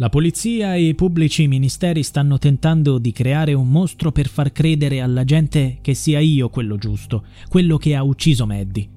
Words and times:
La 0.00 0.10
polizia 0.10 0.76
e 0.76 0.86
i 0.86 0.94
pubblici 0.94 1.48
ministeri 1.48 2.04
stanno 2.04 2.38
tentando 2.38 2.98
di 2.98 3.10
creare 3.10 3.52
un 3.52 3.68
mostro 3.68 4.12
per 4.12 4.28
far 4.28 4.52
credere 4.52 5.00
alla 5.00 5.24
gente 5.24 5.78
che 5.80 5.94
sia 5.94 6.20
io 6.20 6.50
quello 6.50 6.76
giusto, 6.76 7.24
quello 7.48 7.78
che 7.78 7.96
ha 7.96 8.04
ucciso 8.04 8.46
Maddie. 8.46 8.88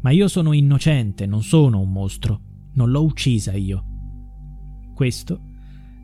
Ma 0.00 0.10
io 0.10 0.26
sono 0.26 0.52
innocente, 0.52 1.26
non 1.26 1.44
sono 1.44 1.78
un 1.78 1.92
mostro. 1.92 2.40
Non 2.74 2.90
l'ho 2.90 3.04
uccisa 3.04 3.52
io. 3.52 3.84
Questo 4.96 5.42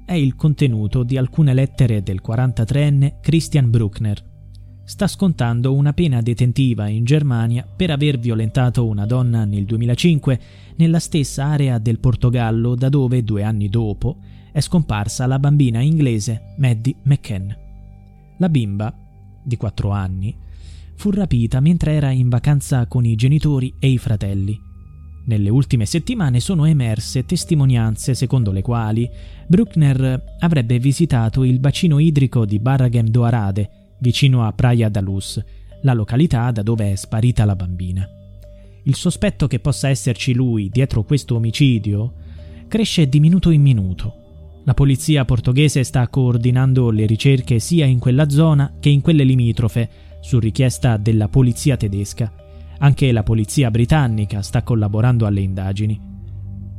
è 0.07 0.15
il 0.15 0.37
contenuto 0.37 1.03
di 1.03 1.17
alcune 1.17 1.53
lettere 1.53 2.05
del 2.05 2.21
43enne 2.25 3.19
Christian 3.21 3.71
Bruckner. 3.71 4.34
Sta 4.87 5.07
scontando 5.07 5.73
una 5.73 5.95
pena 5.95 6.21
detentiva 6.21 6.89
in 6.89 7.05
Germania 7.05 7.67
per 7.67 7.91
aver 7.91 8.19
violentato 8.19 8.87
una 8.87 9.07
donna 9.07 9.47
nel 9.47 9.65
2005 9.65 10.41
nella 10.77 10.99
stessa 10.99 11.47
area 11.47 11.79
del 11.79 11.99
Portogallo 11.99 12.75
da 12.75 12.91
dove, 12.91 13.25
due 13.25 13.43
anni 13.43 13.71
dopo, 13.71 14.19
è 14.53 14.61
scomparsa 14.61 15.25
la 15.25 15.39
bambina 15.39 15.81
inglese 15.81 16.55
Maddie 16.59 16.97
McCann. 17.05 17.49
La 18.37 18.49
bimba, 18.51 18.95
di 19.43 19.57
4 19.57 19.91
anni, 19.91 20.37
fu 20.97 21.11
rapita 21.11 21.61
mentre 21.61 21.93
era 21.93 22.11
in 22.11 22.29
vacanza 22.29 22.87
con 22.87 23.07
i 23.07 23.15
genitori 23.15 23.73
e 23.79 23.89
i 23.89 23.97
fratelli. 23.97 24.61
Nelle 25.27 25.49
ultime 25.49 25.87
settimane 25.87 26.41
sono 26.41 26.67
emerse 26.67 27.25
testimonianze 27.25 28.13
secondo 28.13 28.53
le 28.53 28.61
quali 28.61 29.09
Bruckner 29.47 30.37
avrebbe 30.41 30.79
visitato 30.79 31.43
il 31.43 31.59
bacino 31.59 31.99
idrico 31.99 32.45
di 32.45 32.59
Barraghem 32.59 33.09
do 33.09 33.25
Arade, 33.25 33.84
vicino 34.05 34.47
a 34.47 34.53
Praia 34.53 34.91
da 34.91 35.01
Luz, 35.01 35.43
la 35.81 35.95
località 35.95 36.51
da 36.51 36.63
dove 36.63 36.93
è 36.93 36.95
sparita 36.95 37.47
la 37.47 37.57
bambina. 37.57 38.07
Il 38.83 38.95
sospetto 38.95 39.47
che 39.47 39.61
possa 39.61 39.89
esserci 39.89 40.35
lui 40.35 40.69
dietro 40.69 41.05
questo 41.05 41.37
omicidio 41.37 42.13
cresce 42.69 43.09
di 43.09 43.19
minuto 43.19 43.49
in 43.49 43.63
minuto. 43.63 44.61
La 44.65 44.75
polizia 44.75 45.25
portoghese 45.25 45.83
sta 45.85 46.07
coordinando 46.09 46.91
le 46.91 47.07
ricerche 47.07 47.59
sia 47.61 47.87
in 47.87 47.99
quella 47.99 48.29
zona 48.29 48.75
che 48.79 48.91
in 48.91 49.01
quelle 49.01 49.25
limitrofe, 49.25 49.89
su 50.21 50.39
richiesta 50.39 50.99
della 50.99 51.29
polizia 51.29 51.79
tedesca. 51.79 52.31
Anche 52.81 53.11
la 53.11 53.23
polizia 53.23 53.71
britannica 53.71 54.43
sta 54.43 54.63
collaborando 54.63 55.25
alle 55.25 55.41
indagini. 55.41 56.14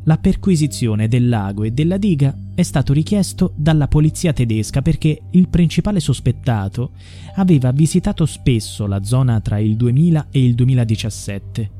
La 0.08 0.18
perquisizione 0.20 1.08
del 1.08 1.28
lago 1.28 1.64
e 1.64 1.72
della 1.72 1.98
diga 1.98 2.38
è 2.54 2.62
stato 2.62 2.94
richiesto 2.94 3.54
dalla 3.56 3.88
polizia 3.88 4.34
tedesca 4.34 4.84
perché 4.84 5.20
il 5.32 5.50
principale 5.50 6.00
sospettato 6.00 6.92
aveva 7.36 7.72
visitato 7.72 8.28
spesso 8.28 8.86
la 8.86 9.04
zona 9.04 9.42
tra 9.42 9.58
il 9.58 9.76
2000 9.76 10.28
e 10.30 10.46
il 10.46 10.54
2017. 10.54 11.72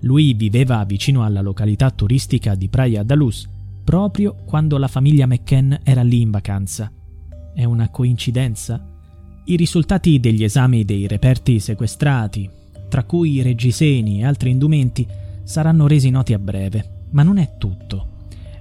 Lui 0.00 0.34
viveva 0.34 0.84
vicino 0.84 1.24
alla 1.24 1.40
località 1.40 1.90
turistica 1.92 2.56
di 2.56 2.68
Praia 2.68 3.04
da 3.04 3.14
Luz 3.14 3.48
proprio 3.84 4.34
quando 4.44 4.76
la 4.76 4.88
famiglia 4.88 5.26
McCann 5.26 5.72
era 5.84 6.02
lì 6.02 6.20
in 6.20 6.32
vacanza. 6.32 6.90
È 7.54 7.62
una 7.62 7.90
coincidenza? 7.90 8.84
I 9.44 9.54
risultati 9.54 10.18
degli 10.18 10.42
esami 10.42 10.84
dei 10.84 11.06
reperti 11.06 11.60
sequestrati, 11.60 12.50
tra 12.88 13.04
cui 13.04 13.40
reggiseni 13.40 14.20
e 14.20 14.24
altri 14.24 14.50
indumenti, 14.50 15.06
saranno 15.44 15.86
resi 15.86 16.08
noti 16.08 16.32
a 16.32 16.38
breve, 16.38 16.93
ma 17.14 17.24
non 17.24 17.38
è 17.38 17.54
tutto. 17.58 18.10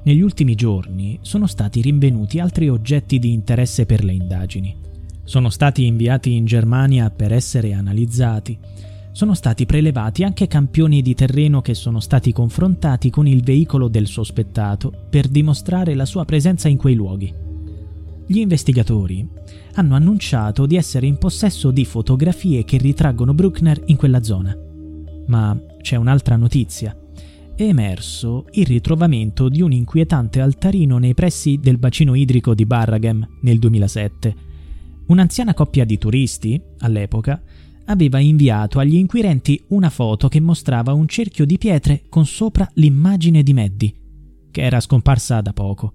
Negli 0.03 0.21
ultimi 0.21 0.55
giorni 0.55 1.19
sono 1.21 1.45
stati 1.45 1.81
rinvenuti 1.81 2.39
altri 2.39 2.69
oggetti 2.69 3.19
di 3.19 3.31
interesse 3.31 3.85
per 3.85 4.03
le 4.03 4.13
indagini. 4.13 4.75
Sono 5.23 5.49
stati 5.49 5.85
inviati 5.85 6.33
in 6.33 6.45
Germania 6.45 7.11
per 7.11 7.31
essere 7.31 7.73
analizzati 7.73 8.57
sono 9.13 9.35
stati 9.35 9.67
prelevati 9.67 10.23
anche 10.23 10.47
campioni 10.47 11.03
di 11.03 11.13
terreno 11.13 11.61
che 11.61 11.75
sono 11.75 11.99
stati 11.99 12.33
confrontati 12.33 13.11
con 13.11 13.27
il 13.27 13.43
veicolo 13.43 13.87
del 13.87 14.07
sospettato 14.07 14.91
per 15.07 15.27
dimostrare 15.27 15.93
la 15.93 16.05
sua 16.05 16.25
presenza 16.25 16.67
in 16.67 16.77
quei 16.77 16.95
luoghi. 16.95 17.31
Gli 18.25 18.39
investigatori 18.39 19.25
hanno 19.75 19.93
annunciato 19.93 20.65
di 20.65 20.77
essere 20.77 21.05
in 21.05 21.19
possesso 21.19 21.69
di 21.69 21.85
fotografie 21.85 22.65
che 22.65 22.77
ritraggono 22.77 23.35
Bruckner 23.35 23.83
in 23.85 23.97
quella 23.97 24.23
zona. 24.23 24.57
Ma 25.27 25.55
c'è 25.79 25.95
un'altra 25.95 26.35
notizia. 26.35 26.97
È 27.63 27.67
emerso 27.67 28.47
il 28.51 28.65
ritrovamento 28.65 29.47
di 29.47 29.61
un 29.61 29.71
inquietante 29.71 30.41
altarino 30.41 30.97
nei 30.97 31.13
pressi 31.13 31.59
del 31.61 31.77
bacino 31.77 32.13
idrico 32.13 32.53
di 32.53 32.65
Barraghem 32.65 33.25
nel 33.39 33.57
2007. 33.57 34.35
Un'anziana 35.07 35.53
coppia 35.53 35.85
di 35.85 35.97
turisti, 35.97 36.61
all'epoca, 36.79 37.41
aveva 37.85 38.19
inviato 38.19 38.79
agli 38.79 38.95
inquirenti 38.95 39.63
una 39.69 39.89
foto 39.89 40.27
che 40.27 40.41
mostrava 40.41 40.91
un 40.91 41.07
cerchio 41.07 41.45
di 41.45 41.57
pietre 41.57 42.03
con 42.09 42.25
sopra 42.25 42.69
l'immagine 42.73 43.43
di 43.43 43.53
Maddie, 43.53 43.93
che 44.51 44.61
era 44.61 44.81
scomparsa 44.81 45.39
da 45.39 45.53
poco. 45.53 45.93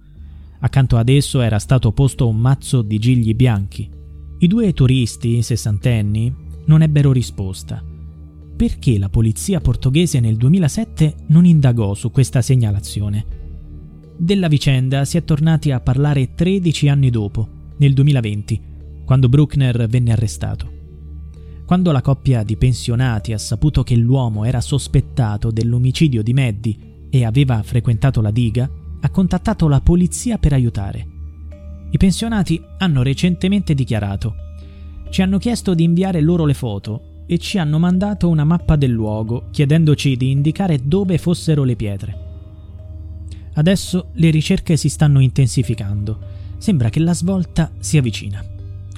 Accanto 0.61 0.97
ad 0.97 1.07
esso 1.07 1.39
era 1.39 1.59
stato 1.59 1.91
posto 1.91 2.27
un 2.27 2.37
mazzo 2.37 2.81
di 2.81 2.97
gigli 2.97 3.35
bianchi. 3.35 3.87
I 4.39 4.47
due 4.47 4.73
turisti, 4.73 5.43
sessantenni, 5.43 6.33
non 6.65 6.81
ebbero 6.81 7.11
risposta. 7.11 7.88
Perché 8.59 8.99
la 8.99 9.07
polizia 9.07 9.61
portoghese 9.61 10.19
nel 10.19 10.35
2007 10.35 11.15
non 11.27 11.45
indagò 11.45 11.93
su 11.93 12.11
questa 12.11 12.41
segnalazione? 12.41 13.25
Della 14.17 14.49
vicenda 14.49 15.05
si 15.05 15.15
è 15.15 15.23
tornati 15.23 15.71
a 15.71 15.79
parlare 15.79 16.33
13 16.35 16.89
anni 16.89 17.09
dopo, 17.09 17.47
nel 17.77 17.93
2020, 17.93 18.61
quando 19.05 19.29
Bruckner 19.29 19.87
venne 19.87 20.11
arrestato. 20.11 20.69
Quando 21.65 21.93
la 21.93 22.01
coppia 22.01 22.43
di 22.43 22.57
pensionati 22.57 23.31
ha 23.31 23.37
saputo 23.37 23.81
che 23.81 23.95
l'uomo 23.95 24.43
era 24.43 24.59
sospettato 24.59 25.51
dell'omicidio 25.51 26.21
di 26.21 26.33
Maddie 26.33 26.77
e 27.09 27.23
aveva 27.23 27.63
frequentato 27.63 28.19
la 28.19 28.31
diga, 28.31 28.69
ha 28.99 29.09
contattato 29.09 29.69
la 29.69 29.79
polizia 29.79 30.37
per 30.37 30.51
aiutare. 30.51 31.07
I 31.91 31.97
pensionati 31.97 32.61
hanno 32.79 33.03
recentemente 33.03 33.73
dichiarato 33.73 34.47
ci 35.09 35.23
hanno 35.23 35.39
chiesto 35.39 35.73
di 35.73 35.83
inviare 35.83 36.21
loro 36.21 36.45
le 36.45 36.53
foto 36.53 37.01
e 37.31 37.37
ci 37.37 37.59
hanno 37.59 37.77
mandato 37.77 38.27
una 38.27 38.43
mappa 38.43 38.75
del 38.75 38.89
luogo 38.89 39.49
chiedendoci 39.51 40.17
di 40.17 40.31
indicare 40.31 40.79
dove 40.83 41.19
fossero 41.19 41.63
le 41.63 41.75
pietre. 41.75 42.17
Adesso 43.53 44.07
le 44.13 44.31
ricerche 44.31 44.75
si 44.77 44.89
stanno 44.89 45.19
intensificando. 45.19 46.17
Sembra 46.57 46.89
che 46.89 46.99
la 46.99 47.13
svolta 47.13 47.71
sia 47.77 48.01
vicina. 48.01 48.43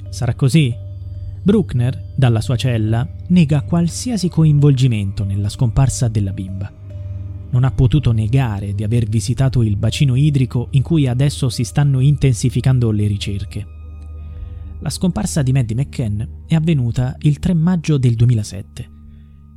Sarà 0.08 0.34
così? 0.34 0.74
Bruckner, 1.42 2.12
dalla 2.14 2.40
sua 2.40 2.56
cella, 2.56 3.06
nega 3.26 3.60
qualsiasi 3.60 4.30
coinvolgimento 4.30 5.24
nella 5.24 5.50
scomparsa 5.50 6.08
della 6.08 6.32
bimba. 6.32 6.72
Non 7.50 7.64
ha 7.64 7.70
potuto 7.70 8.12
negare 8.12 8.74
di 8.74 8.82
aver 8.82 9.04
visitato 9.10 9.62
il 9.62 9.76
bacino 9.76 10.14
idrico 10.14 10.68
in 10.70 10.80
cui 10.80 11.06
adesso 11.06 11.50
si 11.50 11.64
stanno 11.64 12.00
intensificando 12.00 12.90
le 12.90 13.06
ricerche. 13.06 13.71
La 14.82 14.90
scomparsa 14.90 15.42
di 15.42 15.52
Maddie 15.52 15.76
McCann 15.76 16.20
è 16.44 16.56
avvenuta 16.56 17.14
il 17.20 17.38
3 17.38 17.54
maggio 17.54 17.98
del 17.98 18.16
2007. 18.16 18.90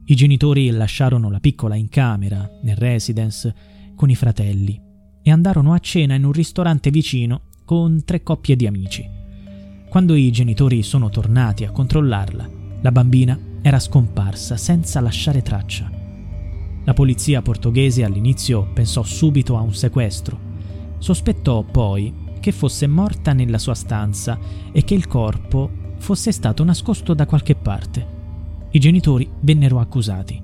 I 0.06 0.16
genitori 0.16 0.70
lasciarono 0.70 1.32
la 1.32 1.40
piccola 1.40 1.74
in 1.74 1.90
camera, 1.90 2.48
nel 2.62 2.76
residence, 2.76 3.56
con 3.96 4.12
i 4.12 4.16
fratelli 4.16 4.80
e 5.24 5.32
andarono 5.32 5.74
a 5.74 5.80
cena 5.80 6.14
in 6.14 6.26
un 6.26 6.32
ristorante 6.32 6.92
vicino 6.92 7.46
con 7.66 8.04
tre 8.06 8.22
coppie 8.22 8.56
di 8.56 8.68
amici. 8.68 9.04
Quando 9.90 10.14
i 10.14 10.32
genitori 10.32 10.84
sono 10.84 11.10
tornati 11.10 11.66
a 11.66 11.72
controllarla, 11.72 12.50
la 12.82 12.92
bambina 12.92 13.40
era 13.64 13.80
scomparsa 13.80 14.58
senza 14.58 15.00
lasciare 15.00 15.42
traccia. 15.42 15.90
La 16.84 16.94
polizia 16.94 17.42
portoghese 17.42 18.04
all'inizio 18.04 18.68
pensò 18.76 19.02
subito 19.02 19.58
a 19.58 19.62
un 19.62 19.74
sequestro. 19.74 20.40
Sospettò 21.00 21.64
poi 21.64 22.14
che 22.46 22.52
fosse 22.52 22.86
morta 22.86 23.34
nella 23.34 23.58
sua 23.58 23.74
stanza 23.74 24.38
e 24.72 24.84
che 24.84 24.94
il 24.94 25.08
corpo 25.08 25.96
fosse 25.98 26.32
stato 26.32 26.64
nascosto 26.64 27.16
da 27.16 27.26
qualche 27.26 27.56
parte. 27.56 28.68
I 28.70 28.78
genitori 28.78 29.28
vennero 29.40 29.80
accusati. 29.80 30.40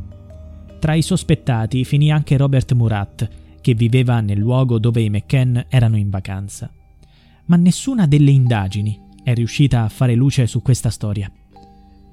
Tra 0.79 0.95
i 0.95 1.03
sospettati 1.03 1.85
finì 1.85 2.11
anche 2.11 2.37
Robert 2.37 2.73
Murat, 2.73 3.29
che 3.61 3.75
viveva 3.75 4.19
nel 4.19 4.39
luogo 4.39 4.79
dove 4.79 5.03
i 5.03 5.11
McCann 5.11 5.59
erano 5.67 5.95
in 5.95 6.09
vacanza. 6.09 6.73
Ma 7.45 7.55
nessuna 7.55 8.07
delle 8.07 8.31
indagini 8.31 8.99
è 9.23 9.35
riuscita 9.35 9.83
a 9.83 9.89
fare 9.89 10.15
luce 10.15 10.47
su 10.47 10.63
questa 10.63 10.89
storia. 10.89 11.31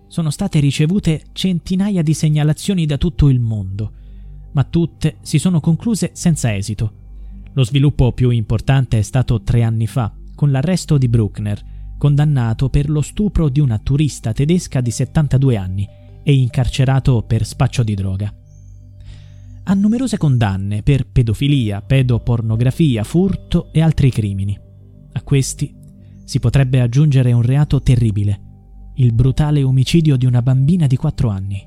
Sono 0.06 0.28
state 0.28 0.60
ricevute 0.60 1.28
centinaia 1.32 2.02
di 2.02 2.12
segnalazioni 2.12 2.84
da 2.84 2.98
tutto 2.98 3.30
il 3.30 3.40
mondo, 3.40 3.92
ma 4.52 4.64
tutte 4.64 5.16
si 5.22 5.38
sono 5.38 5.60
concluse 5.60 6.10
senza 6.12 6.54
esito. 6.54 7.07
Lo 7.54 7.64
sviluppo 7.64 8.12
più 8.12 8.30
importante 8.30 8.98
è 8.98 9.02
stato 9.02 9.42
tre 9.42 9.62
anni 9.62 9.86
fa, 9.86 10.12
con 10.34 10.50
l'arresto 10.50 10.98
di 10.98 11.08
Bruckner, 11.08 11.60
condannato 11.98 12.68
per 12.68 12.88
lo 12.88 13.02
stupro 13.02 13.48
di 13.48 13.60
una 13.60 13.78
turista 13.78 14.32
tedesca 14.32 14.80
di 14.80 14.90
72 14.90 15.56
anni 15.56 15.88
e 16.22 16.34
incarcerato 16.34 17.22
per 17.22 17.44
spaccio 17.44 17.82
di 17.82 17.94
droga. 17.94 18.32
Ha 19.64 19.74
numerose 19.74 20.16
condanne 20.16 20.82
per 20.82 21.06
pedofilia, 21.06 21.82
pedopornografia, 21.82 23.02
furto 23.04 23.70
e 23.72 23.80
altri 23.82 24.10
crimini. 24.10 24.58
A 25.12 25.22
questi 25.22 25.74
si 26.24 26.38
potrebbe 26.38 26.80
aggiungere 26.80 27.32
un 27.32 27.42
reato 27.42 27.82
terribile, 27.82 28.40
il 28.96 29.12
brutale 29.12 29.62
omicidio 29.62 30.16
di 30.16 30.26
una 30.26 30.42
bambina 30.42 30.86
di 30.86 30.96
4 30.96 31.28
anni. 31.28 31.66